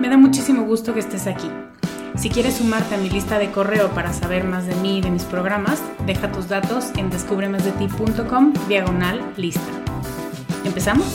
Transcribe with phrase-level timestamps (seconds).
[0.00, 1.48] Me da muchísimo gusto que estés aquí.
[2.16, 5.10] Si quieres sumarte a mi lista de correo para saber más de mí y de
[5.10, 9.62] mis programas, deja tus datos en descubremasdeti.com diagonal lista.
[10.64, 11.06] ¿Empezamos?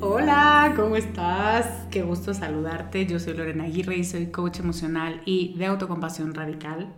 [0.00, 1.86] Hola, ¿cómo estás?
[1.90, 3.06] Qué gusto saludarte.
[3.06, 6.92] Yo soy Lorena Aguirre y soy coach emocional y de autocompasión radical.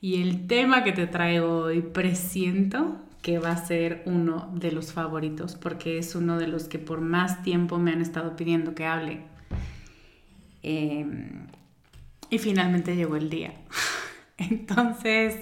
[0.00, 4.92] Y el tema que te traigo hoy presiento que va a ser uno de los
[4.92, 8.86] favoritos porque es uno de los que por más tiempo me han estado pidiendo que
[8.86, 9.22] hable.
[10.62, 11.46] Em,
[12.30, 13.54] y finalmente llegó el día.
[14.38, 15.36] Entonces,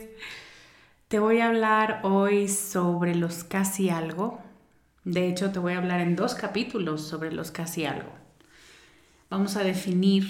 [1.09, 4.41] te voy a hablar hoy sobre los casi algo.
[5.05, 8.11] De hecho, te voy a hablar en dos capítulos sobre los casi algo.
[9.31, 10.27] Vamos a definir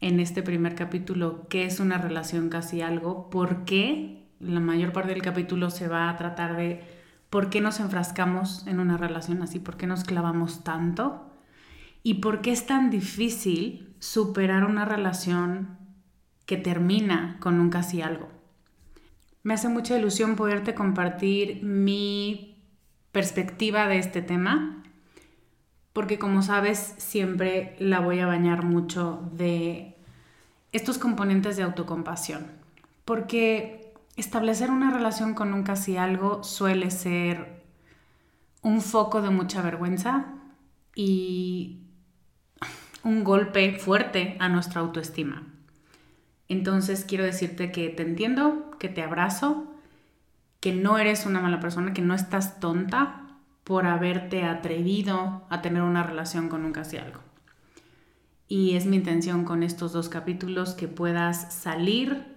[0.00, 5.12] en este primer capítulo qué es una relación casi algo, por qué la mayor parte
[5.12, 6.82] del capítulo se va a tratar de
[7.30, 11.30] por qué nos enfrascamos en una relación así, por qué nos clavamos tanto
[12.02, 15.78] y por qué es tan difícil superar una relación
[16.46, 18.28] que termina con un casi algo.
[19.42, 22.62] Me hace mucha ilusión poderte compartir mi
[23.12, 24.82] perspectiva de este tema,
[25.92, 29.96] porque como sabes siempre la voy a bañar mucho de
[30.72, 32.46] estos componentes de autocompasión,
[33.04, 33.83] porque
[34.16, 37.64] establecer una relación con un casi algo suele ser
[38.62, 40.26] un foco de mucha vergüenza
[40.94, 41.80] y
[43.02, 45.46] un golpe fuerte a nuestra autoestima.
[46.48, 49.66] Entonces quiero decirte que te entiendo, que te abrazo,
[50.60, 53.24] que no eres una mala persona, que no estás tonta
[53.64, 57.20] por haberte atrevido a tener una relación con un casi algo.
[58.46, 62.33] Y es mi intención con estos dos capítulos que puedas salir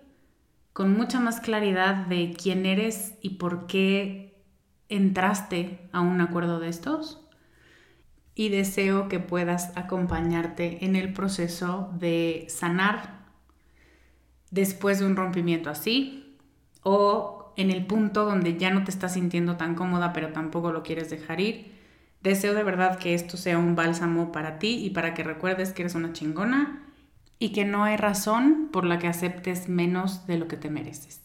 [0.77, 4.44] con mucha más claridad de quién eres y por qué
[4.89, 7.27] entraste a un acuerdo de estos.
[8.35, 13.25] Y deseo que puedas acompañarte en el proceso de sanar
[14.51, 16.38] después de un rompimiento así
[16.83, 20.83] o en el punto donde ya no te estás sintiendo tan cómoda pero tampoco lo
[20.83, 21.71] quieres dejar ir.
[22.21, 25.81] Deseo de verdad que esto sea un bálsamo para ti y para que recuerdes que
[25.81, 26.87] eres una chingona
[27.39, 31.22] y que no hay razón por la que aceptes menos de lo que te mereces.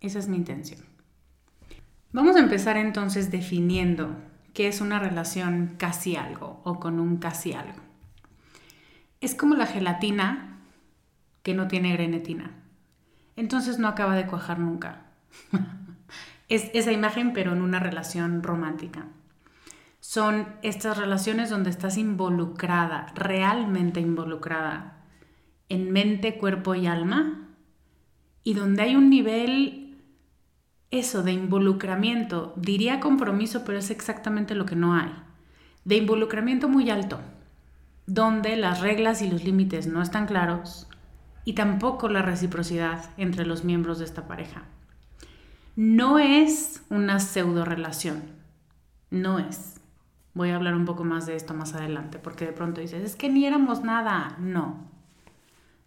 [0.00, 0.80] Esa es mi intención.
[2.12, 4.16] Vamos a empezar entonces definiendo
[4.52, 7.80] qué es una relación casi algo o con un casi algo.
[9.20, 10.60] Es como la gelatina
[11.42, 12.52] que no tiene grenetina.
[13.36, 15.06] Entonces no acaba de cuajar nunca.
[16.48, 19.06] es esa imagen, pero en una relación romántica.
[20.00, 24.93] Son estas relaciones donde estás involucrada, realmente involucrada,
[25.68, 27.48] en mente, cuerpo y alma,
[28.42, 29.98] y donde hay un nivel,
[30.90, 35.12] eso, de involucramiento, diría compromiso, pero es exactamente lo que no hay,
[35.84, 37.20] de involucramiento muy alto,
[38.06, 40.88] donde las reglas y los límites no están claros
[41.44, 44.64] y tampoco la reciprocidad entre los miembros de esta pareja.
[45.76, 48.22] No es una pseudo relación,
[49.10, 49.80] no es.
[50.34, 53.16] Voy a hablar un poco más de esto más adelante, porque de pronto dices, es
[53.16, 54.36] que ni éramos nada.
[54.38, 54.90] No,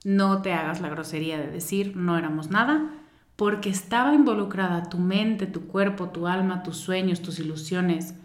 [0.04, 2.92] no te hagas la grosería de decir no éramos nada,
[3.36, 8.16] porque estaba involucrada tu mente, tu cuerpo, tu alma, tus sueños, tus ilusiones.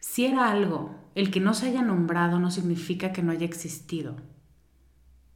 [0.00, 4.16] Si era algo, el que no se haya nombrado no significa que no haya existido.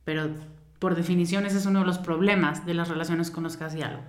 [0.05, 0.31] Pero
[0.79, 4.03] por definición ese es uno de los problemas de las relaciones con los casi algo.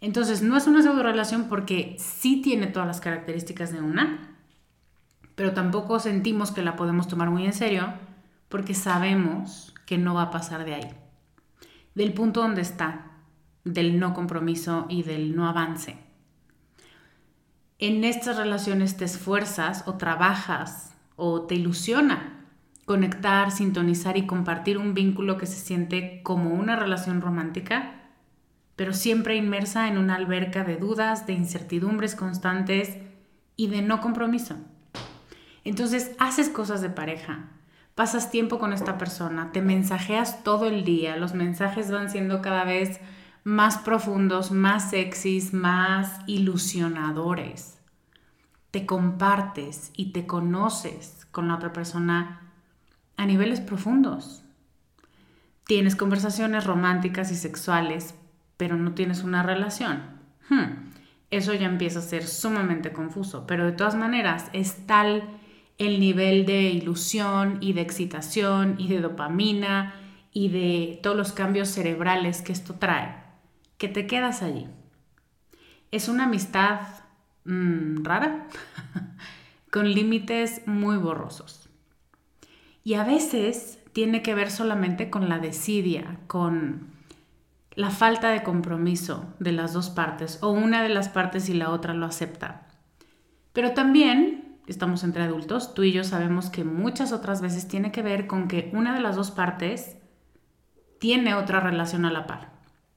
[0.00, 4.36] Entonces, no es una pseudo relación porque sí tiene todas las características de una,
[5.34, 7.92] pero tampoco sentimos que la podemos tomar muy en serio
[8.48, 10.90] porque sabemos que no va a pasar de ahí.
[11.94, 13.06] Del punto donde está,
[13.64, 15.96] del no compromiso y del no avance.
[17.78, 22.34] En estas relaciones te esfuerzas o trabajas o te ilusiona
[22.84, 28.10] conectar, sintonizar y compartir un vínculo que se siente como una relación romántica,
[28.76, 32.98] pero siempre inmersa en una alberca de dudas, de incertidumbres constantes
[33.56, 34.56] y de no compromiso.
[35.64, 37.57] Entonces haces cosas de pareja,
[37.98, 42.62] pasas tiempo con esta persona, te mensajeas todo el día, los mensajes van siendo cada
[42.62, 43.00] vez
[43.42, 47.76] más profundos, más sexys, más ilusionadores.
[48.70, 52.52] Te compartes y te conoces con la otra persona
[53.16, 54.44] a niveles profundos.
[55.66, 58.14] Tienes conversaciones románticas y sexuales,
[58.56, 60.04] pero no tienes una relación.
[60.48, 60.92] Hmm,
[61.32, 65.37] eso ya empieza a ser sumamente confuso, pero de todas maneras es tal
[65.78, 69.94] el nivel de ilusión y de excitación y de dopamina
[70.32, 73.16] y de todos los cambios cerebrales que esto trae,
[73.78, 74.66] que te quedas allí.
[75.90, 76.80] Es una amistad
[77.44, 78.46] mm, rara,
[79.70, 81.68] con límites muy borrosos.
[82.84, 86.88] Y a veces tiene que ver solamente con la desidia, con
[87.74, 91.70] la falta de compromiso de las dos partes, o una de las partes y la
[91.70, 92.66] otra lo acepta.
[93.52, 98.02] Pero también, estamos entre adultos, tú y yo sabemos que muchas otras veces tiene que
[98.02, 99.96] ver con que una de las dos partes
[100.98, 102.52] tiene otra relación a la par.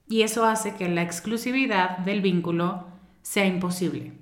[0.08, 2.86] Y eso hace que la exclusividad del vínculo
[3.22, 4.12] sea imposible.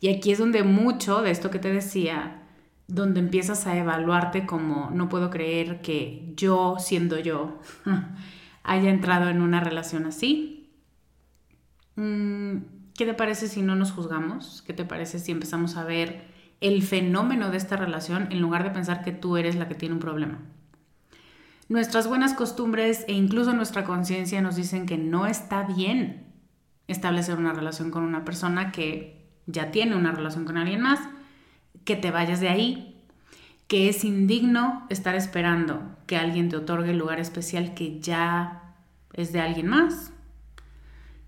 [0.00, 2.42] Y aquí es donde mucho de esto que te decía,
[2.86, 7.60] donde empiezas a evaluarte como no puedo creer que yo, siendo yo,
[8.62, 10.70] haya entrado en una relación así.
[11.96, 12.58] Mm,
[12.94, 14.62] ¿Qué te parece si no nos juzgamos?
[14.66, 16.33] ¿Qué te parece si empezamos a ver
[16.66, 19.94] el fenómeno de esta relación en lugar de pensar que tú eres la que tiene
[19.94, 20.38] un problema?
[21.68, 26.26] Nuestras buenas costumbres e incluso nuestra conciencia nos dicen que no está bien
[26.88, 31.00] establecer una relación con una persona que ya tiene una relación con alguien más,
[31.84, 33.02] que te vayas de ahí,
[33.66, 38.74] que es indigno estar esperando que alguien te otorgue el lugar especial que ya
[39.12, 40.12] es de alguien más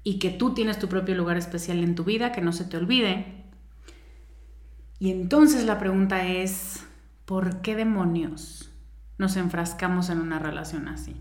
[0.02, 2.76] y que tú tienes tu propio lugar especial en tu vida, que no se te
[2.76, 3.45] olvide.
[4.98, 6.86] Y entonces la pregunta es,
[7.24, 8.70] ¿por qué demonios
[9.18, 11.16] nos enfrascamos en una relación así?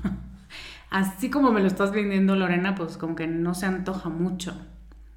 [0.90, 4.54] así como me lo estás vendiendo Lorena, pues como que no se antoja mucho.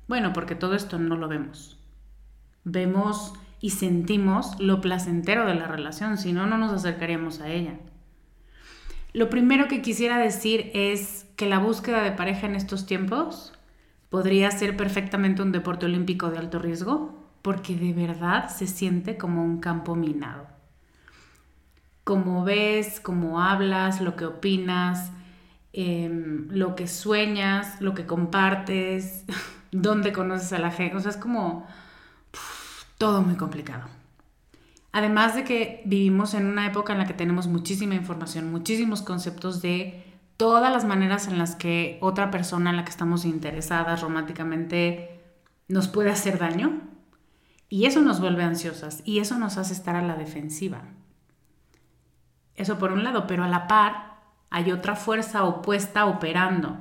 [0.07, 1.77] Bueno, porque todo esto no lo vemos.
[2.63, 7.79] Vemos y sentimos lo placentero de la relación, si no, no nos acercaríamos a ella.
[9.13, 13.53] Lo primero que quisiera decir es que la búsqueda de pareja en estos tiempos
[14.09, 19.45] podría ser perfectamente un deporte olímpico de alto riesgo, porque de verdad se siente como
[19.45, 20.47] un campo minado.
[22.03, 25.11] Como ves, cómo hablas, lo que opinas,
[25.71, 29.25] em, lo que sueñas, lo que compartes,
[29.71, 30.97] dónde conoces a la gente.
[30.97, 31.67] O sea, es como
[32.97, 33.83] todo muy complicado.
[34.91, 39.61] Además de que vivimos en una época en la que tenemos muchísima información, muchísimos conceptos
[39.61, 40.03] de
[40.37, 45.21] todas las maneras en las que otra persona en la que estamos interesadas románticamente
[45.67, 46.94] nos puede hacer daño.
[47.69, 50.84] Y eso nos vuelve ansiosas y eso nos hace estar a la defensiva.
[52.55, 54.15] Eso por un lado, pero a la par
[54.50, 56.77] hay otra fuerza opuesta operando,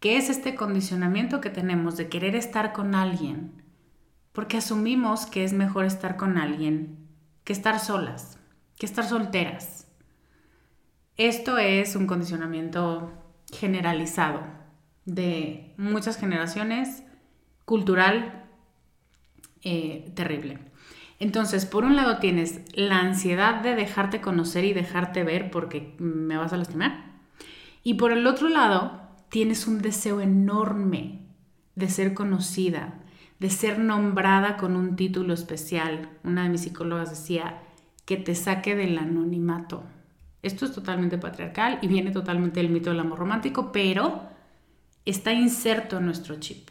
[0.00, 3.58] que es este condicionamiento que tenemos de querer estar con alguien
[4.38, 7.08] porque asumimos que es mejor estar con alguien
[7.42, 8.38] que estar solas,
[8.78, 9.88] que estar solteras.
[11.16, 13.12] Esto es un condicionamiento
[13.50, 14.42] generalizado
[15.04, 17.02] de muchas generaciones,
[17.64, 18.47] cultural,
[19.62, 20.58] eh, terrible.
[21.20, 26.36] Entonces, por un lado tienes la ansiedad de dejarte conocer y dejarte ver porque me
[26.36, 27.20] vas a lastimar.
[27.82, 31.20] Y por el otro lado, tienes un deseo enorme
[31.74, 33.00] de ser conocida,
[33.38, 36.10] de ser nombrada con un título especial.
[36.22, 37.62] Una de mis psicólogas decía,
[38.04, 39.84] que te saque del anonimato.
[40.42, 44.22] Esto es totalmente patriarcal y viene totalmente del mito del amor romántico, pero
[45.04, 46.70] está inserto en nuestro chip.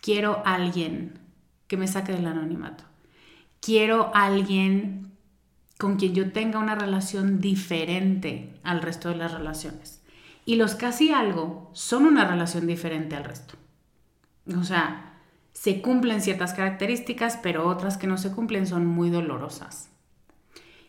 [0.00, 1.19] Quiero alguien
[1.70, 2.82] que me saque del anonimato.
[3.60, 5.12] Quiero alguien
[5.78, 10.02] con quien yo tenga una relación diferente al resto de las relaciones.
[10.44, 13.54] Y los casi algo son una relación diferente al resto.
[14.58, 15.14] O sea,
[15.52, 19.90] se cumplen ciertas características, pero otras que no se cumplen son muy dolorosas.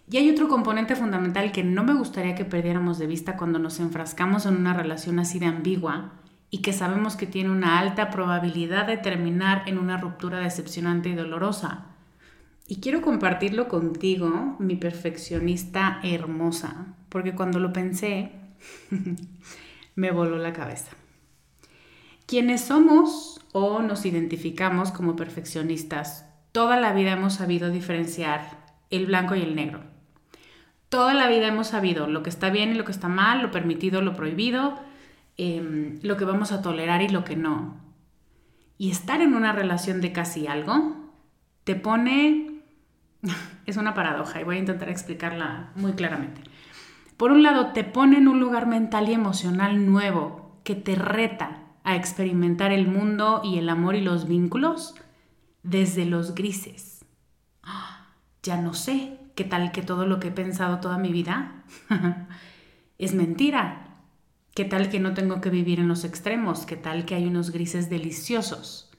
[0.10, 3.80] Y hay otro componente fundamental que no me gustaría que perdiéramos de vista cuando nos
[3.80, 6.14] enfrascamos en una relación así de ambigua
[6.54, 11.16] y que sabemos que tiene una alta probabilidad de terminar en una ruptura decepcionante y
[11.16, 11.86] dolorosa.
[12.68, 18.34] Y quiero compartirlo contigo, mi perfeccionista hermosa, porque cuando lo pensé,
[19.96, 20.92] me voló la cabeza.
[22.26, 29.36] Quienes somos o nos identificamos como perfeccionistas, toda la vida hemos sabido diferenciar el blanco
[29.36, 29.84] y el negro.
[30.90, 33.52] Toda la vida hemos sabido lo que está bien y lo que está mal, lo
[33.52, 34.78] permitido, lo prohibido,
[35.38, 37.78] em, lo que vamos a tolerar y lo que no.
[38.78, 40.96] Y estar en una relación de casi algo
[41.64, 42.62] te pone...
[43.66, 46.42] es una paradoja y voy a intentar explicarla muy claramente.
[47.18, 51.60] Por un lado, te pone en un lugar mental y emocional nuevo que te reta
[51.84, 54.96] a experimentar el mundo y el amor y los vínculos
[55.64, 57.06] desde los grises.
[58.44, 61.64] Ya no sé qué tal que todo lo que he pensado toda mi vida
[62.98, 63.91] es mentira.
[64.54, 66.66] ¿Qué tal que no tengo que vivir en los extremos?
[66.66, 68.92] ¿Qué tal que hay unos grises deliciosos?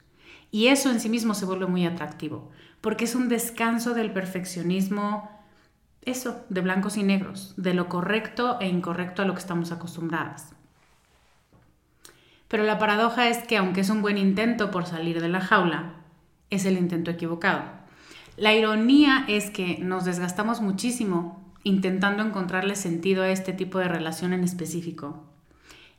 [0.49, 2.49] Y eso en sí mismo se vuelve muy atractivo,
[2.81, 5.29] porque es un descanso del perfeccionismo,
[6.01, 10.55] eso, de blancos y negros, de lo correcto e incorrecto a lo que estamos acostumbradas.
[12.47, 15.93] Pero la paradoja es que aunque es un buen intento por salir de la jaula,
[16.49, 17.61] es el intento equivocado.
[18.37, 24.33] La ironía es que nos desgastamos muchísimo intentando encontrarle sentido a este tipo de relación
[24.33, 25.29] en específico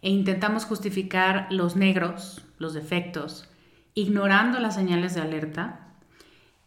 [0.05, 3.49] e intentamos justificar los negros, los defectos,
[3.95, 5.81] ignorando las señales de alerta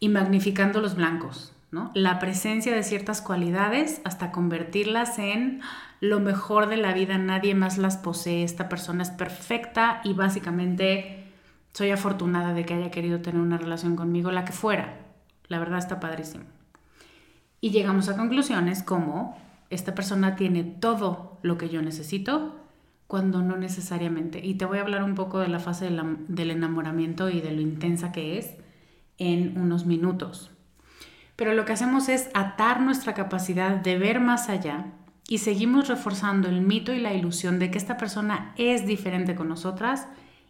[0.00, 1.92] y magnificando los blancos, ¿no?
[1.94, 5.60] La presencia de ciertas cualidades hasta convertirlas en
[6.00, 11.24] lo mejor de la vida, nadie más las posee, esta persona es perfecta y básicamente
[11.72, 14.98] soy afortunada de que haya querido tener una relación conmigo, la que fuera.
[15.46, 16.42] La verdad está padrísimo.
[17.60, 19.38] Y llegamos a conclusiones como
[19.70, 22.64] esta persona tiene todo lo que yo necesito
[23.08, 24.46] cuando no necesariamente.
[24.46, 27.60] Y te voy a hablar un poco de la fase del enamoramiento y de lo
[27.60, 28.54] intensa que es
[29.16, 30.52] en unos minutos.
[31.34, 34.92] Pero lo que hacemos es atar nuestra capacidad de ver más allá
[35.26, 39.48] y seguimos reforzando el mito y la ilusión de que esta persona es diferente con
[39.48, 40.06] nosotras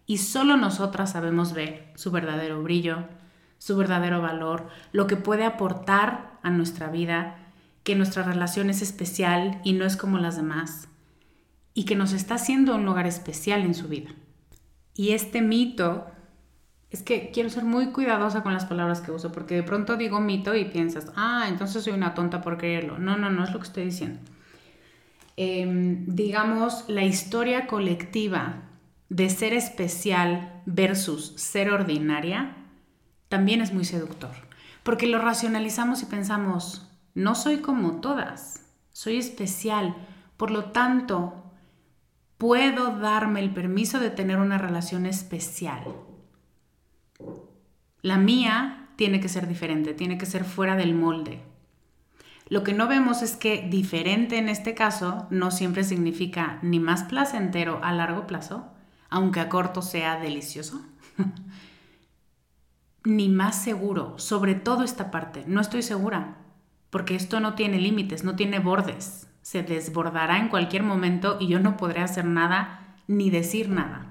[0.06, 3.04] y solo nosotras sabemos ver su verdadero brillo,
[3.58, 7.36] su verdadero valor, lo que puede aportar a nuestra vida,
[7.84, 10.88] que nuestra relación es especial y no es como las demás,
[11.78, 14.10] y que nos está haciendo un lugar especial en su vida.
[14.96, 16.06] Y este mito,
[16.90, 20.18] es que quiero ser muy cuidadosa con las palabras que uso, porque de pronto digo
[20.18, 22.98] mito y piensas, ah, entonces soy una tonta por creerlo.
[22.98, 24.18] No, no, no es lo que estoy diciendo.
[25.36, 28.62] Em, digamos, la historia colectiva
[29.08, 32.56] de ser especial versus ser ordinaria
[33.28, 34.34] también es muy seductor,
[34.82, 39.94] porque lo racionalizamos y pensamos, no soy como todas, soy especial,
[40.36, 41.44] por lo tanto,
[42.38, 45.82] puedo darme el permiso de tener una relación especial.
[48.00, 51.42] La mía tiene que ser diferente, tiene que ser fuera del molde.
[52.48, 57.02] Lo que no vemos es que diferente en este caso no siempre significa ni más
[57.02, 58.72] placentero a largo plazo,
[59.10, 60.80] aunque a corto sea delicioso,
[63.04, 65.44] ni más seguro, sobre todo esta parte.
[65.46, 66.38] No estoy segura,
[66.90, 69.27] porque esto no tiene límites, no tiene bordes.
[69.48, 74.04] Se desbordará en cualquier momento y yo no podré hacer nada ni decir nada.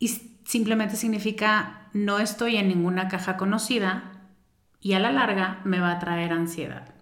[0.00, 0.08] Y
[0.44, 4.10] simplemente significa no estoy en ninguna caja conocida,
[4.80, 6.92] y a la larga me va a traer ansiedad.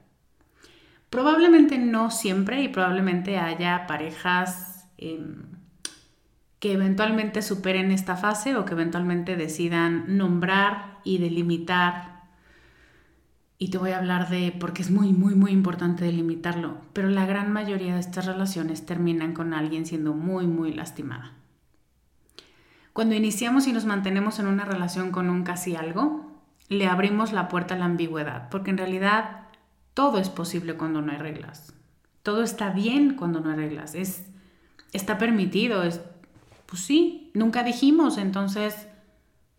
[1.09, 5.45] Probablemente no siempre y probablemente haya parejas em,
[6.59, 12.12] que eventualmente superen esta fase o que eventualmente decidan nombrar y delimitar
[13.63, 17.27] y te voy a hablar de, porque es muy, muy, muy importante delimitarlo, pero la
[17.27, 21.35] gran mayoría de estas relaciones terminan con alguien siendo muy, muy lastimada.
[22.93, 27.47] Cuando iniciamos y nos mantenemos en una relación con un casi algo, le abrimos la
[27.47, 29.47] puerta a la ambigüedad, porque en realidad
[29.95, 31.73] todo es posible cuando no hay reglas.
[32.25, 33.95] Todo está bien cuando no hay reglas.
[33.95, 34.27] Es,
[34.93, 35.85] está permitido.
[35.85, 36.01] Es,
[36.67, 38.89] pues sí, nunca dijimos, entonces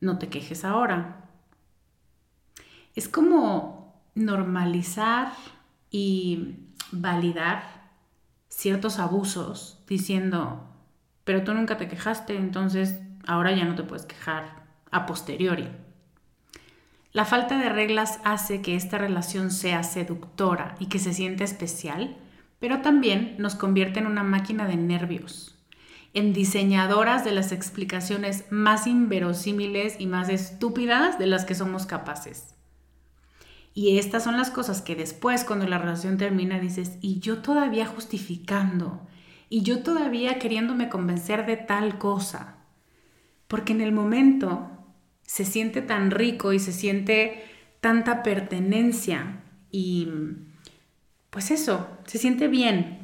[0.01, 1.29] no te quejes ahora.
[2.95, 3.72] Es como
[4.15, 5.33] normalizar
[5.89, 6.55] y
[6.91, 7.63] validar
[8.49, 10.67] ciertos abusos diciendo,
[11.23, 15.67] pero tú nunca te quejaste, entonces ahora ya no te puedes quejar a posteriori.
[17.13, 22.17] La falta de reglas hace que esta relación sea seductora y que se sienta especial,
[22.59, 25.55] pero también nos convierte en una máquina de nervios,
[26.13, 32.52] en diseñadoras de las explicaciones más inverosímiles y más estúpidas de las que somos capaces.
[33.73, 37.85] Y estas son las cosas que después, cuando la relación termina, dices, y yo todavía
[37.85, 39.07] justificando,
[39.49, 42.57] y yo todavía queriéndome convencer de tal cosa.
[43.47, 44.69] Porque en el momento
[45.23, 47.43] se siente tan rico y se siente
[47.81, 50.07] tanta pertenencia y
[51.29, 52.99] pues eso, se siente bien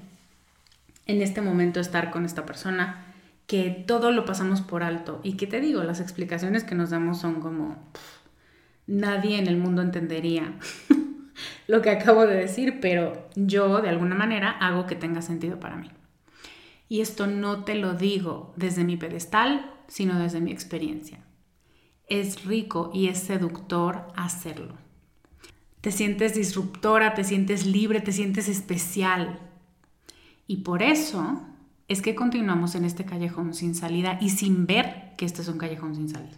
[1.08, 3.06] en este momento estar con esta persona
[3.48, 7.20] que todo lo pasamos por alto y que te digo, las explicaciones que nos damos
[7.20, 7.78] son como
[8.90, 10.58] nadie en el mundo entendería
[11.68, 15.78] lo que acabo de decir, pero yo de alguna manera hago que tenga sentido para
[15.78, 15.90] mí.
[16.90, 21.20] Y esto no te lo digo desde mi pedestal, sino desde mi experiencia.
[22.08, 24.76] Es rico y es seductor hacerlo.
[25.82, 29.40] Te sientes disruptora, te sientes libre, te sientes especial.
[30.48, 31.44] Y por eso
[31.88, 35.60] es que continuamos en este callejón sin salida y sin ver que este es un
[35.60, 36.38] callejón sin salida.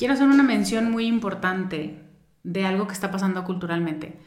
[0.00, 2.00] Quiero hacer una mención muy importante
[2.42, 4.18] de algo que está pasando culturalmente.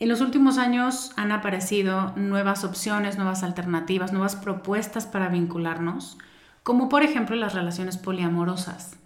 [0.00, 6.18] En los últimos años han aparecido nuevas opciones, nuevas alternativas, nuevas propuestas para vincularnos,
[6.64, 8.96] como por ejemplo las relaciones poliamorosas.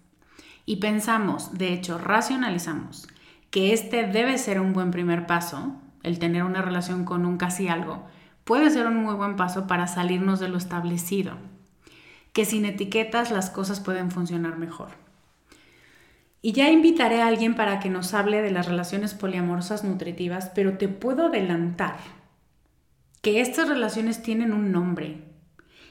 [0.65, 3.09] Y pensamos, de hecho, racionalizamos,
[3.51, 7.69] que este debe ser un buen primer paso, el tener una relación con un casi
[7.69, 8.07] algo,
[8.45, 11.35] puede ser un muy buen paso para salirnos de lo establecido,
[12.33, 15.05] que sin etiquetas las cosas pueden funcionar mejor.
[16.47, 20.79] Y ya invitaré a alguien para que nos hable de las relaciones poliamorosas nutritivas, pero
[20.79, 21.97] te puedo adelantar
[23.21, 25.25] que estas relaciones tienen un nombre.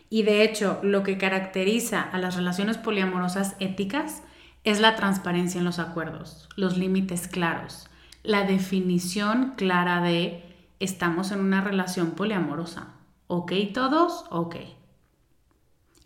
[0.10, 4.24] Y de hecho, lo que caracteriza a las relaciones poliamorosas éticas
[4.63, 7.89] es la transparencia en los acuerdos, los límites claros,
[8.24, 10.41] la definición clara de
[10.80, 12.94] estamos en una relación poliamorosa.
[13.28, 14.24] ¿Ok todos?
[14.30, 14.56] Ok.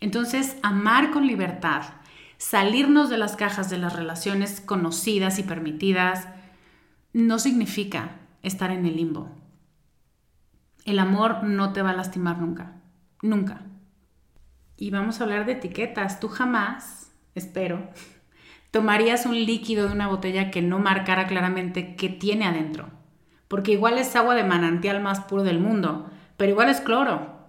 [0.00, 1.84] Entonces, amar con libertad,
[2.40, 6.26] salirnos de las cajas de las relaciones conocidas y permitidas
[7.12, 9.28] no significa estar en el limbo.
[10.86, 12.80] El amor no te va a lastimar nunca,
[13.20, 13.66] nunca.
[14.78, 16.18] Y vamos a hablar de etiquetas.
[16.18, 17.90] Tú jamás, espero,
[18.70, 22.88] tomarías un líquido de una botella que no marcara claramente qué tiene adentro.
[23.48, 27.39] Porque igual es agua de manantial más puro del mundo, pero igual es cloro,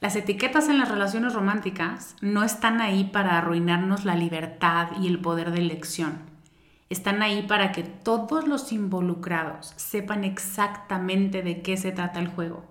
[0.00, 5.20] las etiquetas en las relaciones románticas no están ahí para arruinarnos la libertad y el
[5.20, 6.20] poder de elección.
[6.88, 12.64] Están ahí para que todos los involucrados sepan exactamente de qué se trata el juego.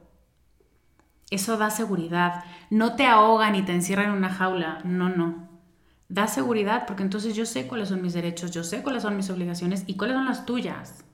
[1.29, 2.43] Eso da seguridad.
[2.71, 4.79] No te ahoga ni te encierra en una jaula.
[4.83, 5.47] No, no.
[6.07, 9.29] Da seguridad porque entonces yo sé cuáles son mis derechos, yo sé cuáles son mis
[9.29, 11.05] obligaciones y cuáles son las tuyas.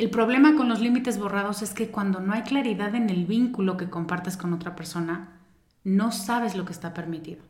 [0.00, 3.76] El problema con los límites borrados es que cuando no hay claridad en el vínculo
[3.76, 5.28] que compartes con otra persona,
[5.84, 7.42] no sabes lo que está permitido.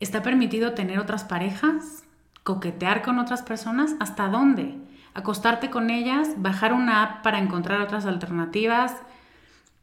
[0.00, 2.02] ¿Está permitido tener otras parejas?
[2.42, 3.94] ¿Coquetear con otras personas?
[4.00, 4.74] ¿Hasta dónde?
[5.14, 6.30] ¿Acostarte con ellas?
[6.38, 8.96] ¿Bajar una app para encontrar otras alternativas?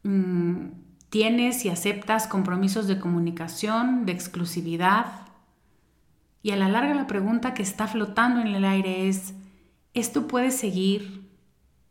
[0.02, 0.66] Mm,
[1.08, 5.06] ¿Tienes y aceptas compromisos de comunicación, de exclusividad?
[6.42, 9.32] Y a la larga la pregunta que está flotando en el aire es,
[9.94, 11.26] ¿esto puede seguir?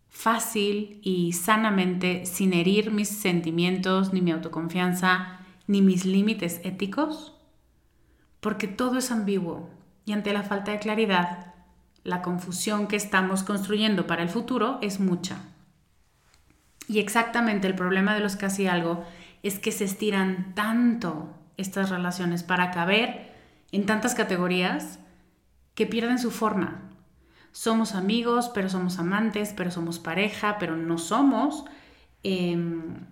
[0.09, 7.37] Fácil y sanamente sin herir mis sentimientos, ni mi autoconfianza, ni mis límites éticos?
[8.39, 9.69] porque todo es ambiguo
[10.05, 11.53] y ante la falta de claridad,
[12.03, 15.39] la confusión que estamos construyendo para el futuro es mucha.
[16.87, 19.03] Y exactamente el problema de los casi algo
[19.43, 23.33] es que se estiran tanto estas relaciones para caber
[23.73, 24.99] en tantas categorías
[25.75, 26.83] que pierden su forma.
[27.57, 31.65] Somos amigos, pero somos amantes, pero somos pareja, pero no somos.
[32.21, 33.07] Em,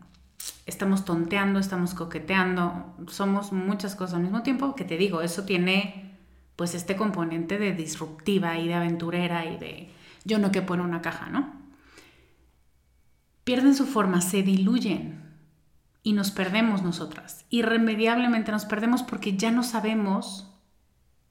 [0.68, 6.16] estamos tonteando, estamos coqueteando, somos muchas cosas al mismo tiempo que te digo, eso tiene
[6.56, 9.90] pues este componente de disruptiva y de aventurera y de
[10.26, 11.52] yo no que en una caja, ¿no?
[13.46, 15.24] Pierden su forma, se diluyen
[16.04, 17.48] y nos perdemos nosotras.
[17.50, 20.54] Irremediablemente nos perdemos porque ya no sabemos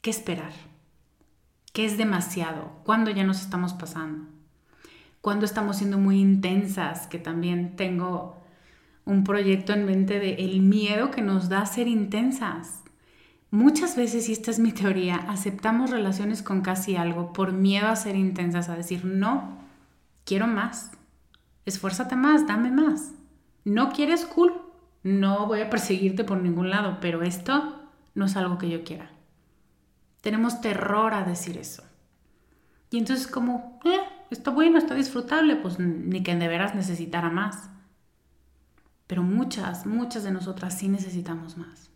[0.01, 0.53] qué esperar,
[1.75, 4.25] qué es demasiado, cuándo ya nos estamos pasando,
[5.21, 8.39] cuándo estamos siendo muy intensas, que también tengo
[9.05, 12.85] un proyecto en mente de el miedo que nos da ser intensas
[13.55, 17.95] Muchas veces, y esta es mi teoría, aceptamos relaciones con casi algo por miedo a
[17.95, 19.59] ser intensas, a decir, no,
[20.25, 20.91] quiero más,
[21.65, 23.13] esfuérzate más, dame más.
[23.65, 24.61] No quieres cool,
[25.05, 27.81] no voy a perseguirte por ningún lado, pero esto
[28.17, 29.13] no es algo que yo quiera.
[30.25, 31.83] Tenemos terror a decir eso.
[32.89, 37.69] Y entonces como, eh, está bueno, está disfrutable, pues ni que de veras necesitara más.
[39.07, 41.91] Pero muchas, muchas de nosotras sí necesitamos más.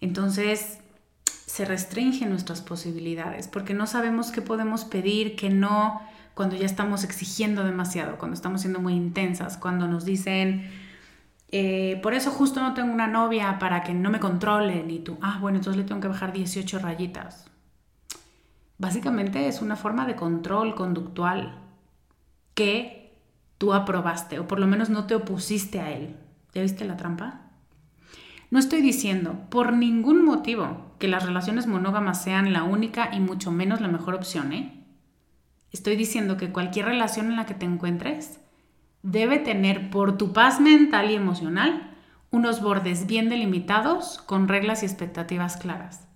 [0.00, 0.78] Entonces
[1.26, 6.00] se restringen nuestras posibilidades porque no sabemos qué podemos pedir, qué no,
[6.32, 10.70] cuando ya estamos exigiendo demasiado, cuando estamos siendo muy intensas, cuando nos dicen,
[11.56, 15.18] eh, por eso justo no tengo una novia para que no me controlen y tú,
[15.22, 17.48] ah, bueno, entonces le tengo que bajar 18 rayitas.
[18.76, 21.60] Básicamente es una forma de control conductual
[22.54, 23.20] que
[23.58, 26.16] tú aprobaste o por lo menos no te opusiste a él.
[26.54, 27.42] ¿Ya viste la trampa?
[28.50, 33.52] No estoy diciendo por ningún motivo que las relaciones monógamas sean la única y mucho
[33.52, 34.84] menos la mejor opción, ¿eh?
[35.70, 38.40] Estoy diciendo que cualquier relación en la que te encuentres
[39.04, 41.94] debe tener por tu paz mental y emocional
[42.32, 46.08] unos bordes bien delimitados con reglas y expectativas claras.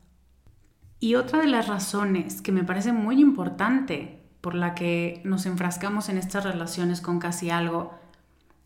[0.99, 6.09] Y otra de las razones que me parece muy importante por la que nos enfrascamos
[6.09, 7.95] en estas relaciones con casi algo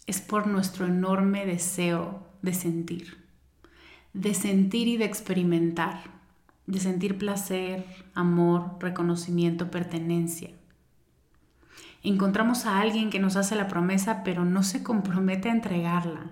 [0.07, 3.23] es por nuestro enorme deseo de sentir
[4.13, 6.03] de sentir y de experimentar,
[6.67, 10.51] de sentir placer, amor, reconocimiento, pertenencia.
[12.03, 16.31] Encontramos a alguien que nos hace la promesa pero no se compromete a entregarla.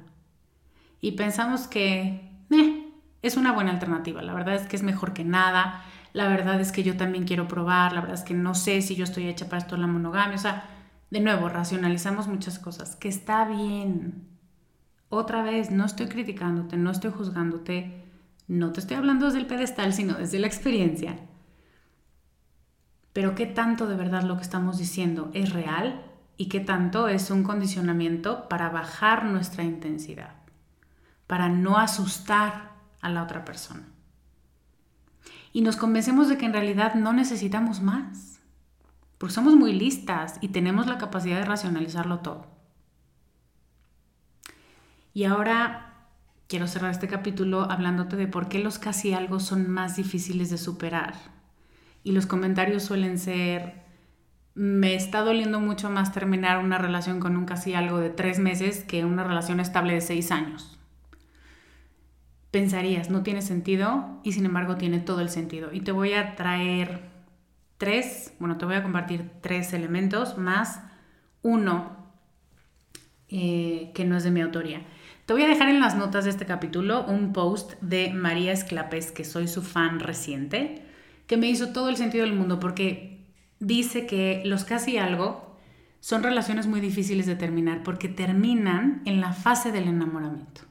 [1.01, 2.89] Y pensamos que eh,
[3.23, 6.73] es una buena alternativa, la verdad es que es mejor que nada, la verdad es
[6.73, 9.47] que yo también quiero probar, la verdad es que no sé si yo estoy hecha
[9.47, 10.65] para esto la monogamia, o sea,
[11.11, 14.29] de nuevo, racionalizamos muchas cosas, que está bien,
[15.09, 18.05] otra vez, no estoy criticándote, no estoy juzgándote,
[18.47, 21.17] no te estoy hablando desde el pedestal, sino desde la experiencia.
[23.13, 26.05] Pero qué tanto de verdad lo que estamos diciendo es real
[26.37, 30.35] y qué tanto es un condicionamiento para bajar nuestra intensidad,
[31.27, 32.71] para no asustar
[33.01, 33.85] a la otra persona.
[35.53, 38.41] Y nos convencemos de que en realidad no necesitamos más,
[39.19, 42.47] porque somos muy listas y tenemos la capacidad de racionalizarlo todo.
[45.13, 46.09] Y ahora
[46.47, 50.59] quiero cerrar este capítulo hablándote de por qué los casi algo son más difíciles de
[50.59, 51.40] superar.
[52.03, 53.83] Y los comentarios suelen ser,
[54.55, 58.85] me está doliendo mucho más terminar una relación con un casi algo de tres meses
[58.85, 60.79] que una relación estable de seis años.
[62.51, 65.73] Pensarías, no tiene sentido y sin embargo tiene todo el sentido.
[65.73, 67.03] Y te voy a traer
[67.79, 70.81] tres, bueno, te voy a compartir tres elementos más
[71.43, 71.97] uno
[73.29, 74.83] eh, que no es de mi autoría.
[75.27, 79.13] Te voy a dejar en las notas de este capítulo un post de María Esclapes,
[79.13, 80.85] que soy su fan reciente,
[81.31, 83.25] que me hizo todo el sentido del mundo porque
[83.61, 85.55] dice que los casi algo
[86.01, 90.63] son relaciones muy difíciles de terminar porque terminan en la fase del enamoramiento.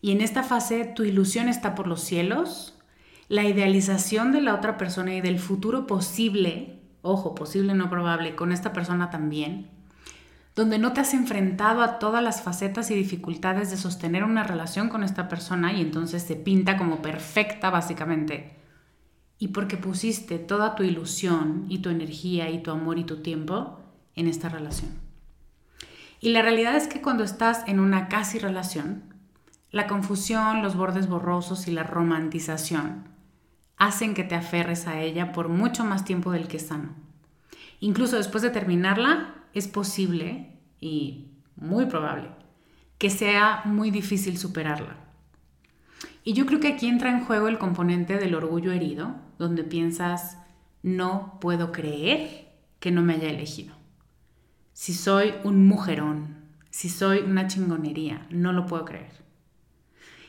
[0.00, 2.78] Y en esta fase tu ilusión está por los cielos,
[3.28, 8.52] la idealización de la otra persona y del futuro posible, ojo, posible no probable, con
[8.52, 9.68] esta persona también
[10.56, 14.88] donde no te has enfrentado a todas las facetas y dificultades de sostener una relación
[14.88, 18.61] con esta persona y entonces se pinta como perfecta básicamente.
[19.42, 23.80] Y porque pusiste toda tu ilusión y tu energía y tu amor y tu tiempo
[24.14, 24.92] en esta relación.
[26.20, 29.02] Y la realidad es que cuando estás en una casi relación,
[29.72, 33.08] la confusión, los bordes borrosos y la romantización
[33.78, 36.94] hacen que te aferres a ella por mucho más tiempo del que es sano.
[37.80, 42.28] Incluso después de terminarla, es posible y muy probable
[42.96, 45.01] que sea muy difícil superarla.
[46.24, 50.38] Y yo creo que aquí entra en juego el componente del orgullo herido, donde piensas,
[50.82, 53.74] no puedo creer que no me haya elegido.
[54.72, 56.36] Si soy un mujerón,
[56.70, 59.22] si soy una chingonería, no lo puedo creer.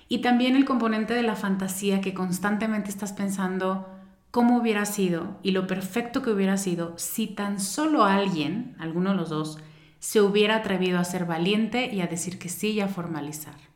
[0.10, 3.88] Y también el componente de la fantasía que constantemente estás pensando
[4.30, 9.16] cómo hubiera sido y lo perfecto que hubiera sido si tan solo alguien, alguno de
[9.16, 9.60] los dos,
[10.00, 13.73] se hubiera atrevido a ser valiente y a decir que sí y a formalizar.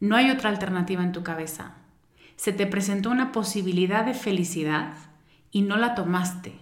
[0.00, 1.74] No hay otra alternativa en tu cabeza.
[2.36, 4.94] Se te presentó una posibilidad de felicidad
[5.50, 6.60] y no la tomaste.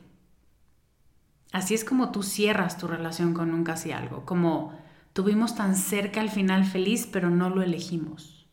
[1.53, 4.79] Así es como tú cierras tu relación con un casi algo, como
[5.13, 8.47] tuvimos tan cerca al final feliz, pero no lo elegimos.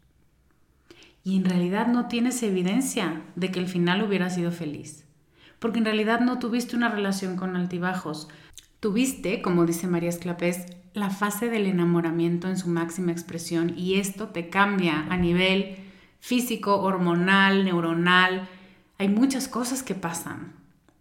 [1.23, 5.05] Y en realidad no tienes evidencia de que el final hubiera sido feliz,
[5.59, 8.27] porque en realidad no tuviste una relación con altibajos,
[8.81, 14.29] Tuviste, como dice María Esclapés, la fase del enamoramiento en su máxima expresión y esto
[14.29, 15.77] te cambia a nivel
[16.19, 18.47] físico, hormonal, neuronal.
[18.97, 20.53] Hay muchas cosas que pasan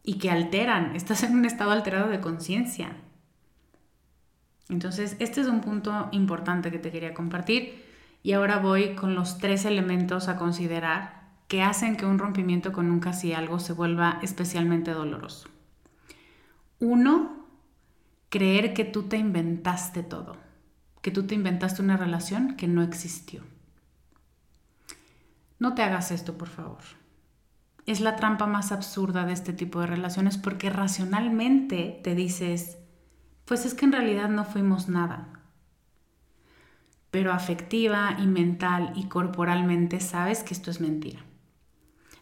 [0.02, 0.96] y que alteran.
[0.96, 2.96] Estás en un estado alterado de conciencia.
[4.68, 7.84] Entonces, este es un punto importante que te quería compartir
[8.22, 12.90] y ahora voy con los tres elementos a considerar que hacen que un rompimiento con
[12.90, 15.48] un casi algo se vuelva especialmente doloroso.
[16.78, 17.39] Uno,
[18.30, 20.36] creer que tú te inventaste todo,
[21.02, 23.42] que tú te inventaste una relación que no existió.
[25.58, 26.78] No te hagas esto, por favor.
[27.86, 32.78] Es la trampa más absurda de este tipo de relaciones porque racionalmente te dices,
[33.44, 35.40] pues es que en realidad no fuimos nada.
[37.10, 41.20] Pero afectiva y mental y corporalmente sabes que esto es mentira.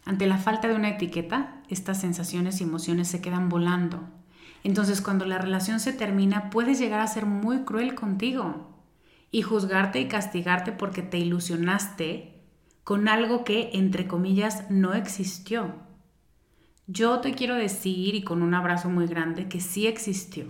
[0.05, 4.18] Ante la falta de una etiqueta, estas sensaciones y emociones se quedan volando
[4.63, 8.69] entonces cuando la relación se termina, puedes llegar a ser muy cruel contigo
[9.31, 12.43] y juzgarte y castigarte porque te ilusionaste
[12.83, 15.75] con algo que, entre comillas, no existió.
[16.87, 20.47] Yo te quiero decir, y con un abrazo muy grande, que sí existió.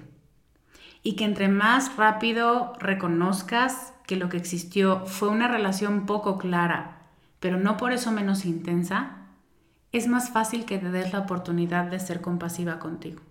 [1.03, 7.09] Y que entre más rápido reconozcas que lo que existió fue una relación poco clara,
[7.39, 9.27] pero no por eso menos intensa,
[9.91, 13.21] es más fácil que te des la oportunidad de ser compasiva contigo.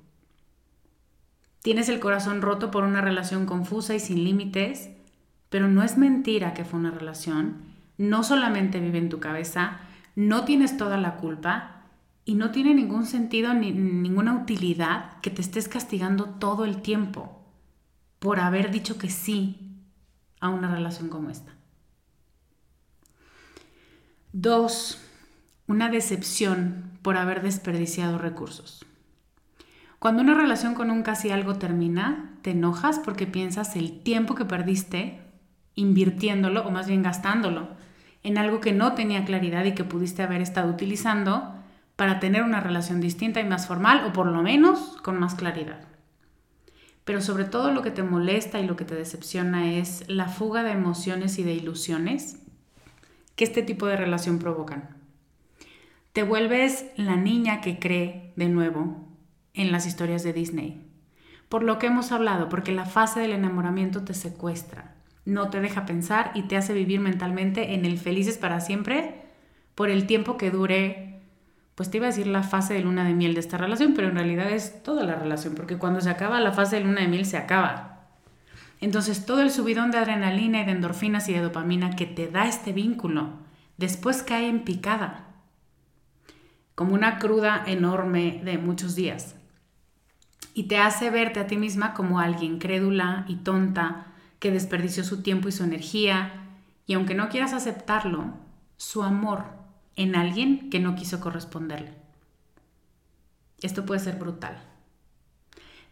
[1.62, 4.90] Tienes el corazón roto por una relación confusa y sin límites,
[5.48, 7.62] pero no es mentira que fue una relación,
[7.96, 9.80] no solamente vive en tu cabeza,
[10.14, 11.82] no tienes toda la culpa
[12.24, 17.42] y no tiene ningún sentido ni ninguna utilidad que te estés castigando todo el tiempo
[18.18, 19.68] por haber dicho que sí
[20.40, 21.54] a una relación como esta.
[24.32, 25.00] Dos,
[25.66, 28.84] una decepción por haber desperdiciado recursos.
[29.98, 34.44] Cuando una relación con un casi algo termina, te enojas porque piensas el tiempo que
[34.44, 35.20] perdiste
[35.74, 37.68] invirtiéndolo o más bien gastándolo
[38.22, 41.54] en algo que no tenía claridad y que pudiste haber estado utilizando
[41.96, 45.80] para tener una relación distinta y más formal o por lo menos con más claridad.
[47.04, 50.62] Pero sobre todo lo que te molesta y lo que te decepciona es la fuga
[50.62, 52.42] de emociones y de ilusiones
[53.34, 54.96] que este tipo de relación provocan.
[56.12, 59.07] Te vuelves la niña que cree de nuevo
[59.58, 60.88] en las historias de Disney.
[61.48, 64.94] Por lo que hemos hablado, porque la fase del enamoramiento te secuestra,
[65.24, 69.22] no te deja pensar y te hace vivir mentalmente en el felices para siempre
[69.74, 71.20] por el tiempo que dure,
[71.74, 74.08] pues te iba a decir la fase de luna de miel de esta relación, pero
[74.08, 77.08] en realidad es toda la relación, porque cuando se acaba la fase de luna de
[77.08, 78.08] miel se acaba.
[78.80, 82.46] Entonces todo el subidón de adrenalina y de endorfinas y de dopamina que te da
[82.46, 83.30] este vínculo,
[83.76, 85.26] después cae en picada,
[86.74, 89.37] como una cruda enorme de muchos días
[90.58, 94.06] y te hace verte a ti misma como alguien crédula y tonta
[94.40, 96.32] que desperdició su tiempo y su energía
[96.84, 98.32] y aunque no quieras aceptarlo,
[98.76, 99.44] su amor
[99.94, 101.94] en alguien que no quiso corresponderle.
[103.62, 104.60] Esto puede ser brutal.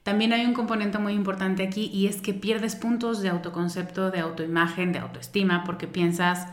[0.02, 4.18] También hay un componente muy importante aquí y es que pierdes puntos de autoconcepto, de
[4.18, 6.48] autoimagen, de autoestima, porque piensas,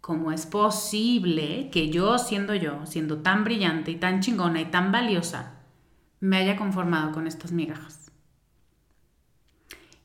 [0.00, 4.90] ¿cómo es posible que yo, siendo yo, siendo tan brillante y tan chingona y tan
[4.90, 5.61] valiosa,
[6.22, 8.12] me haya conformado con estas migajas.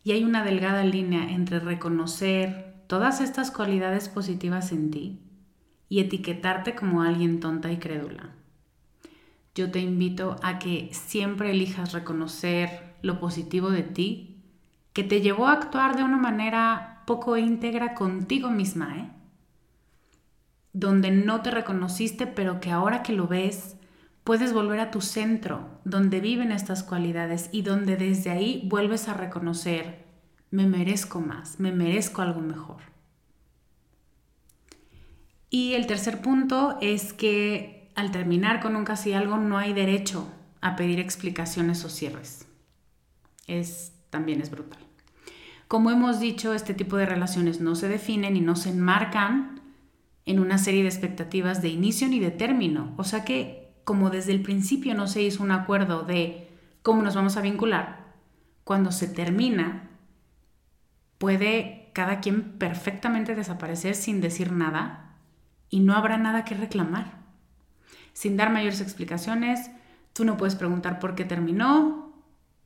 [0.04, 5.20] Y hay una delgada línea entre reconocer todas estas cualidades positivas en ti
[5.90, 8.32] y etiquetarte como alguien tonta y crédula.
[9.54, 14.44] Yo te invito a que siempre elijas reconocer lo positivo de ti
[14.94, 19.12] que te llevó a actuar de una manera poco íntegra contigo misma, ¿eh?
[20.74, 23.78] Donde no te reconociste, pero que ahora que lo ves,
[24.24, 29.14] puedes volver a tu centro, donde viven estas cualidades y donde desde ahí vuelves a
[29.14, 30.06] reconocer,
[30.52, 32.82] me merezco más, me merezco algo mejor.
[35.50, 40.28] Y el tercer punto es que al terminar con un casi algo no hay derecho
[40.60, 42.48] a pedir explicaciones o cierres.
[43.48, 44.80] Es, también es brutal.
[45.70, 49.62] Como hemos dicho, este tipo de relaciones no se definen y no se enmarcan
[50.26, 52.94] en una serie de expectativas de inicio ni de término.
[52.98, 56.50] O sea que como desde el principio no se hizo un acuerdo de
[56.82, 58.00] cómo nos vamos a vincular,
[58.66, 59.88] cuando se termina,
[61.18, 65.16] puede cada quien perfectamente desaparecer sin decir nada
[65.70, 67.14] y no habrá nada que reclamar.
[68.12, 69.72] Sin dar mayores explicaciones,
[70.12, 72.12] tú no puedes preguntar por qué terminó,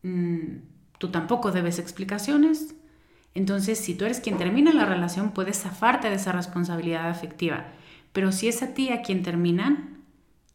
[0.02, 0.56] mm,
[0.98, 2.74] tú tampoco debes explicaciones.
[3.36, 7.68] Entonces, si tú eres quien termina la relación, puedes zafarte de esa responsabilidad afectiva.
[8.12, 10.01] Pero si es a ti a quien terminan,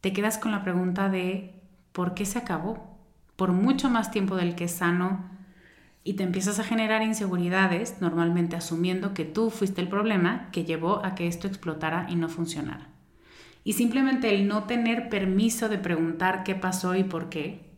[0.07, 1.53] te quedas con la pregunta de
[1.91, 2.97] ¿por qué se acabó?
[3.35, 5.29] Por mucho más tiempo del que es sano
[6.05, 11.03] y te empiezas a generar inseguridades, normalmente asumiendo que tú fuiste el problema que llevó
[11.03, 12.87] a que esto explotara y no funcionara.
[13.65, 17.69] Y simplemente el no tener permiso de preguntar qué pasó y por qué,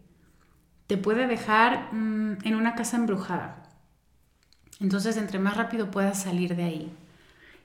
[0.85, 3.63] te puede dejar mm, en una casa embrujada.
[4.79, 6.95] Entonces, entre más rápido puedas salir de ahí,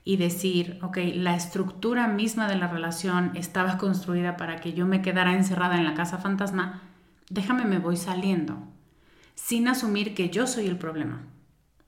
[0.04, 5.00] y decir, ok, la estructura misma de la relación estaba construida para que yo me
[5.00, 6.82] quedara encerrada en la casa fantasma,
[7.30, 8.58] déjame me voy saliendo,
[9.34, 11.22] sin asumir que yo soy el problema,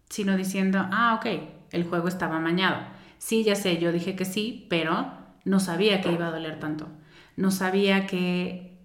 [0.09, 1.27] sino diciendo, ah, ok,
[1.73, 2.79] el juego estaba amañado.
[3.19, 5.13] Sí, ya sé, yo dije que sí, pero
[5.45, 6.89] no sabía que iba a doler tanto.
[7.37, 8.79] No sabía que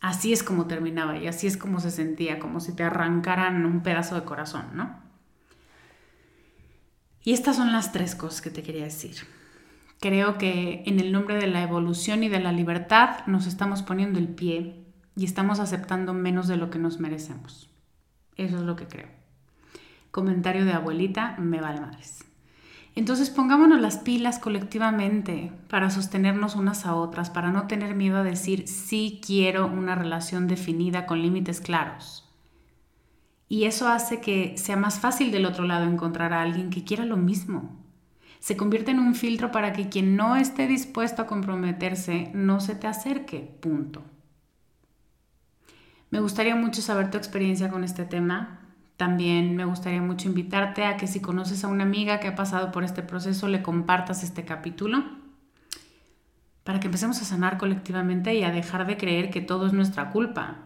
[0.00, 3.82] así es como terminaba y así es como se sentía, como si te arrancaran un
[3.82, 5.03] pedazo de corazón, ¿no?
[7.24, 9.16] Y estas son las tres cosas que te quería decir.
[9.98, 14.18] Creo que en el nombre de la evolución y de la libertad nos estamos poniendo
[14.18, 14.84] el pie
[15.16, 17.70] y estamos aceptando menos de lo que nos merecemos.
[18.36, 19.08] Eso es lo que creo.
[20.10, 22.26] Comentario de abuelita, me vale madres.
[22.94, 28.22] Entonces pongámonos las pilas colectivamente para sostenernos unas a otras, para no tener miedo a
[28.22, 32.23] decir sí quiero una relación definida con límites claros
[33.48, 37.04] y eso hace que sea más fácil del otro lado encontrar a alguien que quiera
[37.04, 37.84] lo mismo.
[38.40, 42.74] Se convierte en un filtro para que quien no esté dispuesto a comprometerse no se
[42.74, 43.56] te acerque.
[43.60, 44.02] Punto.
[46.10, 48.60] Me gustaría mucho saber tu experiencia con este tema.
[48.96, 52.70] También me gustaría mucho invitarte a que si conoces a una amiga que ha pasado
[52.70, 55.04] por este proceso, le compartas este capítulo
[56.64, 60.10] para que empecemos a sanar colectivamente y a dejar de creer que todo es nuestra
[60.10, 60.58] culpa.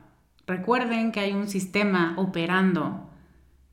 [0.49, 3.07] Recuerden que hay un sistema operando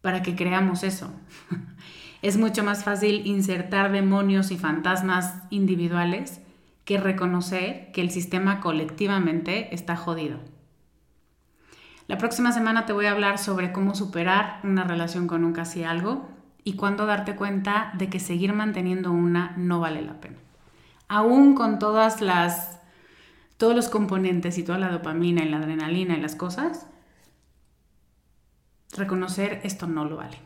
[0.02, 1.10] para que creamos eso.
[2.22, 6.42] es mucho más fácil insertar demonios y fantasmas individuales
[6.84, 10.40] que reconocer que el sistema colectivamente está jodido.
[12.08, 15.86] La próxima semana te voy a hablar sobre cómo superar una relación con un casi
[15.86, 16.30] algo
[16.66, 20.40] y cuándo darte cuenta de que seguir manteniendo una no vale la pena.
[21.08, 22.82] Aún con todas las
[23.58, 26.88] todos los componentes y toda la dopamina y la adrenalina y las cosas,
[28.96, 30.38] reconocer esto no lo vale.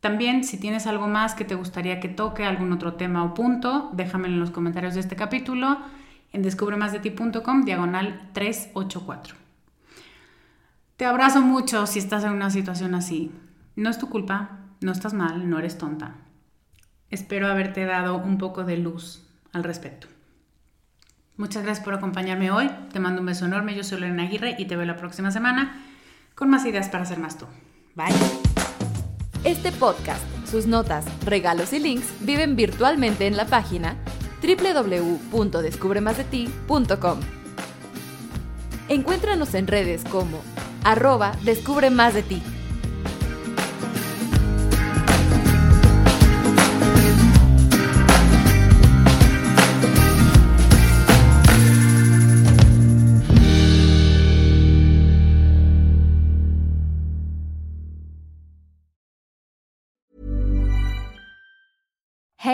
[0.00, 3.90] También, si tienes algo más que te gustaría que toque, algún otro tema o punto,
[3.92, 5.78] déjamelo en los comentarios de este capítulo
[6.32, 9.34] en descubremasdeti.com, diagonal 384.
[10.96, 13.32] Te abrazo mucho si estás en una situación así.
[13.76, 16.16] No es tu culpa, no estás mal, no eres tonta.
[17.10, 20.08] Espero haberte dado un poco de luz al respecto.
[21.38, 22.68] Muchas gracias por acompañarme hoy.
[22.92, 23.76] Te mando un beso enorme.
[23.76, 25.80] Yo soy Lorena Aguirre y te veo la próxima semana
[26.34, 27.46] con más ideas para ser más tú.
[27.94, 28.08] Bye.
[29.44, 30.20] Este podcast,
[30.50, 33.94] sus notas, regalos y links viven virtualmente en la página
[34.42, 37.20] www.descubremasdeti.com.
[38.88, 40.42] Encuéntranos en redes como
[40.82, 42.42] arroba descubre más de ti.